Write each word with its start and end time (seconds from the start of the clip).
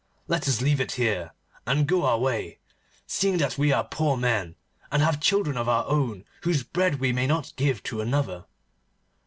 Let 0.27 0.47
us 0.47 0.61
leave 0.63 0.81
it 0.81 0.93
here, 0.93 1.29
and 1.67 1.85
go 1.87 2.05
our 2.05 2.17
way, 2.17 2.57
seeing 3.05 3.37
that 3.37 3.59
we 3.59 3.71
are 3.71 3.83
poor 3.83 4.17
men, 4.17 4.55
and 4.91 5.03
have 5.03 5.19
children 5.19 5.57
of 5.57 5.69
our 5.69 5.85
own 5.85 6.25
whose 6.41 6.63
bread 6.63 6.99
we 6.99 7.13
may 7.13 7.27
not 7.27 7.53
give 7.55 7.83
to 7.83 8.01
another. 8.01 8.45